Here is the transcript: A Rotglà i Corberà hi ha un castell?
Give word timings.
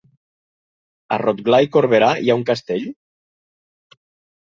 A 1.17 1.19
Rotglà 1.23 1.61
i 1.67 1.71
Corberà 1.77 2.09
hi 2.25 2.35
ha 2.35 2.41
un 2.43 2.49
castell? 2.51 2.91